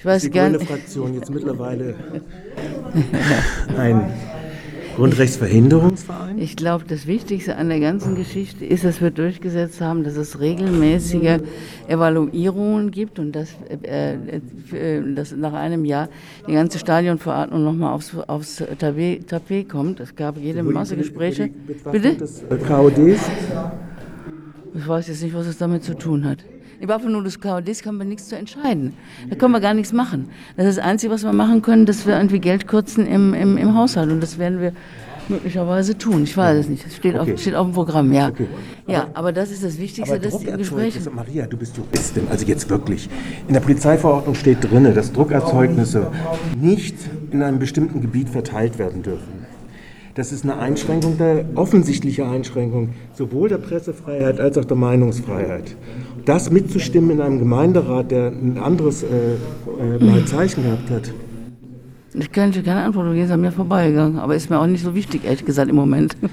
Ich 0.00 0.06
weiß 0.06 0.22
die 0.22 0.30
grüne. 0.30 0.58
Fraktion 0.60 1.12
jetzt 1.12 1.28
mittlerweile 1.28 1.94
ein 3.76 4.10
Grundrechtsverhinderungsverein? 4.96 6.38
Ich 6.38 6.56
glaube, 6.56 6.86
das 6.88 7.06
Wichtigste 7.06 7.56
an 7.56 7.68
der 7.68 7.80
ganzen 7.80 8.14
Geschichte 8.14 8.64
ist, 8.64 8.82
dass 8.82 9.02
wir 9.02 9.10
durchgesetzt 9.10 9.82
haben, 9.82 10.02
dass 10.02 10.16
es 10.16 10.40
regelmäßige 10.40 11.40
Evaluierungen 11.86 12.90
gibt 12.92 13.18
und 13.18 13.32
dass, 13.32 13.50
äh, 13.82 14.14
äh, 14.72 15.14
dass 15.14 15.36
nach 15.36 15.52
einem 15.52 15.84
Jahr 15.84 16.08
die 16.48 16.54
ganze 16.54 16.78
Stadionverordnung 16.78 17.62
nochmal 17.62 17.92
aufs, 17.92 18.16
aufs 18.26 18.64
Tapet, 18.78 19.28
Tapet 19.28 19.68
kommt. 19.68 20.00
Es 20.00 20.16
gab 20.16 20.38
jede 20.38 20.62
Masse 20.62 20.96
Gespräche. 20.96 21.50
Bitte? 21.92 22.14
Des 22.14 22.42
äh, 22.44 22.56
KODs? 22.56 23.20
Ich 24.72 24.88
weiß 24.88 25.08
jetzt 25.08 25.22
nicht, 25.22 25.34
was 25.34 25.46
es 25.46 25.58
damit 25.58 25.84
zu 25.84 25.92
tun 25.92 26.24
hat. 26.24 26.38
Die 26.80 26.86
des 26.86 27.40
KODs 27.40 27.82
kann 27.82 27.96
man 27.96 28.08
nichts 28.08 28.28
zu 28.28 28.36
entscheiden. 28.36 28.94
Da 29.28 29.36
können 29.36 29.52
wir 29.52 29.60
gar 29.60 29.74
nichts 29.74 29.92
machen. 29.92 30.30
Das 30.56 30.66
ist 30.66 30.78
das 30.78 30.84
Einzige, 30.84 31.12
was 31.12 31.22
wir 31.22 31.32
machen 31.32 31.60
können, 31.60 31.84
dass 31.84 32.06
wir 32.06 32.16
irgendwie 32.16 32.38
Geld 32.38 32.66
kürzen 32.66 33.06
im, 33.06 33.34
im, 33.34 33.58
im 33.58 33.74
Haushalt. 33.76 34.10
Und 34.10 34.22
das 34.22 34.38
werden 34.38 34.60
wir 34.60 34.72
möglicherweise 35.28 35.96
tun. 35.96 36.24
Ich 36.24 36.36
weiß 36.36 36.58
es 36.58 36.68
nicht. 36.68 36.84
Das 36.84 36.96
steht, 36.96 37.14
Okay. 37.14 37.34
auf, 37.34 37.40
steht 37.40 37.54
auf 37.54 37.66
dem 37.66 37.74
Programm, 37.74 38.12
ja. 38.12 38.28
Okay. 38.28 38.46
Ja, 38.86 39.08
aber 39.14 39.32
das 39.32 39.50
ist 39.50 39.62
das 39.62 39.78
Wichtigste, 39.78 40.14
Aber 40.14 40.22
dass 40.22 40.38
die 40.38 40.46
Gespräche. 40.46 40.98
Maria, 41.10 41.46
du 41.46 41.56
bist 41.56 41.76
Juristin, 41.76 42.26
also 42.30 42.46
jetzt 42.46 42.68
wirklich. 42.70 43.08
In 43.46 43.54
der 43.54 43.60
Polizeiverordnung 43.60 44.34
steht 44.34 44.70
drin, 44.70 44.92
dass 44.94 45.12
Druckerzeugnisse 45.12 46.10
nicht 46.60 46.96
in 47.30 47.42
einem 47.42 47.58
bestimmten 47.58 48.00
Gebiet 48.00 48.28
verteilt 48.30 48.78
werden 48.78 49.02
dürfen. 49.02 49.40
Das 50.14 50.32
ist 50.32 50.42
eine 50.42 50.58
Einschränkung, 50.58 51.16
der 51.18 51.44
offensichtliche 51.54 52.26
Einschränkung 52.28 52.90
sowohl 53.14 53.48
der 53.48 53.58
Pressefreiheit 53.58 54.40
als 54.40 54.58
auch 54.58 54.64
der 54.64 54.76
Meinungsfreiheit. 54.76 55.76
Das 56.30 56.48
mitzustimmen 56.48 57.10
in 57.10 57.20
einem 57.20 57.38
Gemeinderat, 57.40 58.12
der 58.12 58.28
ein 58.28 58.56
anderes 58.56 59.02
äh, 59.02 59.34
äh, 59.34 60.24
Zeichen 60.26 60.62
gehabt 60.62 60.88
hat. 60.88 61.12
Ich 62.12 62.32
kann 62.32 62.50
dir 62.50 62.64
keine 62.64 62.82
Antwort 62.82 63.06
geben, 63.12 63.24
ist 63.24 63.30
an 63.30 63.40
mir 63.40 63.52
vorbeigegangen. 63.52 64.18
Aber 64.18 64.34
ist 64.34 64.50
mir 64.50 64.58
auch 64.58 64.66
nicht 64.66 64.82
so 64.82 64.96
wichtig, 64.96 65.24
ehrlich 65.24 65.44
gesagt, 65.44 65.70
im 65.70 65.76
Moment. 65.76 66.16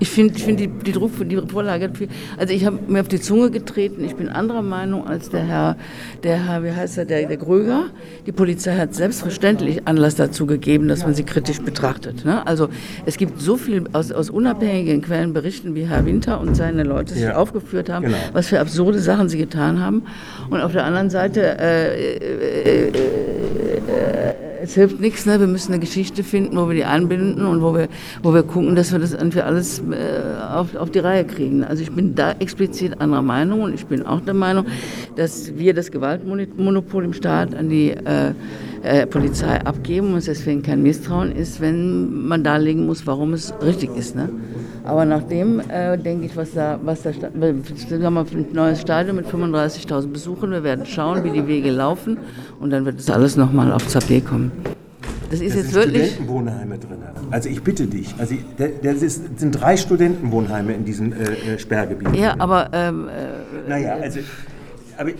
Ich 0.00 0.08
finde 0.10 0.34
ich 0.36 0.44
find 0.44 0.58
die, 0.60 0.68
die, 0.68 0.92
Druck, 0.92 1.10
die 1.28 1.36
Vorlage, 1.48 1.90
also 2.38 2.54
ich 2.54 2.64
habe 2.64 2.78
mir 2.86 3.00
auf 3.00 3.08
die 3.08 3.20
Zunge 3.20 3.50
getreten. 3.50 4.04
Ich 4.04 4.14
bin 4.14 4.28
anderer 4.28 4.62
Meinung 4.62 5.06
als 5.06 5.28
der 5.28 5.42
Herr, 5.42 5.76
der 6.22 6.46
Herr, 6.46 6.62
wie 6.62 6.70
heißt 6.70 6.96
er, 6.98 7.04
der, 7.04 7.26
der 7.26 7.36
Gröger. 7.36 7.86
Die 8.26 8.32
Polizei 8.32 8.76
hat 8.76 8.94
selbstverständlich 8.94 9.86
Anlass 9.86 10.14
dazu 10.14 10.46
gegeben, 10.46 10.88
dass 10.88 11.02
man 11.04 11.14
sie 11.14 11.24
kritisch 11.24 11.60
betrachtet. 11.60 12.24
Ne? 12.24 12.46
Also 12.46 12.68
es 13.04 13.16
gibt 13.18 13.40
so 13.40 13.56
viel 13.56 13.84
aus, 13.92 14.12
aus 14.12 14.30
unabhängigen 14.30 15.02
Quellen 15.02 15.32
berichten, 15.32 15.74
wie 15.74 15.84
Herr 15.86 16.06
Winter 16.06 16.40
und 16.40 16.54
seine 16.54 16.84
Leute 16.84 17.14
sich 17.14 17.24
Ja. 17.24 17.36
aufgeführt 17.36 17.90
haben, 17.90 18.06
Genau. 18.06 18.16
was 18.32 18.46
für 18.46 18.60
absurde 18.60 19.00
Sachen 19.00 19.28
sie 19.28 19.38
getan 19.38 19.80
haben. 19.80 20.02
Und 20.48 20.60
auf 20.60 20.72
der 20.72 20.84
anderen 20.84 21.10
Seite 21.10 21.58
äh, 21.58 22.16
äh, 22.16 22.92
es 24.68 24.74
hilft 24.74 25.00
nichts, 25.00 25.24
ne? 25.24 25.40
wir 25.40 25.46
müssen 25.46 25.72
eine 25.72 25.80
Geschichte 25.80 26.22
finden, 26.22 26.58
wo 26.58 26.68
wir 26.68 26.74
die 26.74 26.84
einbinden 26.84 27.46
und 27.46 27.62
wo 27.62 27.74
wir, 27.74 27.88
wo 28.22 28.34
wir 28.34 28.42
gucken, 28.42 28.76
dass 28.76 28.92
wir 28.92 28.98
das 28.98 29.14
irgendwie 29.14 29.40
alles 29.40 29.78
äh, 29.78 30.42
auf, 30.52 30.76
auf 30.76 30.90
die 30.90 30.98
Reihe 30.98 31.24
kriegen. 31.24 31.64
Also 31.64 31.82
ich 31.82 31.90
bin 31.90 32.14
da 32.14 32.32
explizit 32.32 33.00
anderer 33.00 33.22
Meinung 33.22 33.62
und 33.62 33.72
ich 33.72 33.86
bin 33.86 34.04
auch 34.04 34.20
der 34.20 34.34
Meinung, 34.34 34.66
dass 35.16 35.56
wir 35.56 35.72
das 35.72 35.90
Gewaltmonopol 35.90 37.02
im 37.02 37.14
Staat 37.14 37.54
an 37.54 37.70
die 37.70 37.92
äh, 37.92 38.34
äh, 38.82 39.06
Polizei 39.06 39.58
abgeben 39.64 40.12
und 40.12 40.18
es 40.18 40.26
deswegen 40.26 40.60
kein 40.60 40.82
Misstrauen 40.82 41.32
ist, 41.32 41.62
wenn 41.62 42.26
man 42.28 42.44
darlegen 42.44 42.84
muss, 42.84 43.06
warum 43.06 43.32
es 43.32 43.54
richtig 43.64 43.96
ist. 43.96 44.16
Ne? 44.16 44.28
Aber 44.84 45.04
nachdem 45.04 45.60
äh, 45.68 45.96
denke 45.98 46.26
ich, 46.26 46.36
was 46.36 46.52
da, 46.54 46.78
was 46.82 47.02
da, 47.02 47.12
sta- 47.12 47.30
wir 47.34 47.48
ein 47.48 48.46
neues 48.52 48.80
Stadion 48.80 49.16
mit 49.16 49.26
35.000 49.26 50.06
Besuchern. 50.08 50.50
Wir 50.50 50.62
werden 50.62 50.86
schauen, 50.86 51.24
wie 51.24 51.30
die 51.30 51.46
Wege 51.46 51.70
laufen 51.70 52.18
und 52.60 52.70
dann 52.70 52.84
wird 52.84 52.98
das 52.98 53.10
alles 53.10 53.36
nochmal 53.36 53.72
aufs 53.72 53.92
Tapet 53.92 54.26
kommen. 54.26 54.52
Das 55.30 55.40
ist 55.40 55.54
Da 55.54 55.58
jetzt 55.58 55.72
sind 55.72 55.74
wirklich. 55.84 56.06
Studentenwohnheime 56.12 56.78
drin. 56.78 56.98
Also 57.30 57.50
ich 57.50 57.62
bitte 57.62 57.86
dich, 57.86 58.14
also 58.18 58.34
ich- 58.34 58.44
da, 58.56 58.64
da 58.82 58.90
ist, 58.92 59.38
sind 59.38 59.50
drei 59.60 59.76
Studentenwohnheime 59.76 60.72
in 60.72 60.84
diesem 60.86 61.12
äh, 61.12 61.16
äh, 61.54 61.58
Sperrgebiet. 61.58 62.16
Ja, 62.16 62.34
aber 62.38 62.70
ähm, 62.72 63.08
äh, 63.08 63.68
Naja, 63.68 63.96
also, 64.00 64.20
aber 64.96 65.10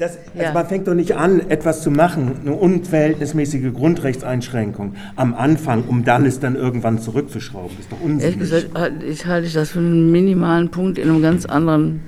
das, 0.00 0.16
also 0.34 0.42
Ja. 0.42 0.52
man 0.52 0.66
fängt 0.66 0.88
doch 0.88 0.94
nicht 0.94 1.16
an, 1.16 1.40
etwas 1.50 1.82
zu 1.82 1.90
machen, 1.90 2.32
eine 2.44 2.52
unverhältnismäßige 2.54 3.72
Grundrechtseinschränkung 3.74 4.94
am 5.16 5.34
Anfang, 5.34 5.84
um 5.86 6.04
dann 6.04 6.24
es 6.26 6.40
dann 6.40 6.56
irgendwann 6.56 6.98
zurückzuschrauben. 6.98 7.70
Das 7.76 7.84
ist 7.86 7.92
doch 7.92 8.00
ehrlich 8.00 8.14
unsinnig. 8.14 8.38
gesagt, 8.38 8.66
halt- 8.74 9.02
ich 9.02 9.26
halte 9.26 9.52
das 9.52 9.70
für 9.70 9.78
einen 9.80 10.10
minimalen 10.10 10.70
Punkt 10.70 10.98
in 10.98 11.08
einem 11.08 11.22
ganz 11.22 11.46
anderen. 11.46 12.00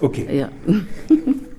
Okay. 0.00 0.26
Ja. 0.32 0.48